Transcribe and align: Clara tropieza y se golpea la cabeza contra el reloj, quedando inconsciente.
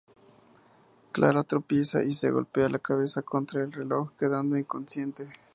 Clara 1.11 1.43
tropieza 1.43 2.01
y 2.03 2.15
se 2.15 2.31
golpea 2.31 2.67
la 2.69 2.79
cabeza 2.79 3.21
contra 3.21 3.61
el 3.61 3.71
reloj, 3.71 4.09
quedando 4.17 4.57
inconsciente. 4.57 5.27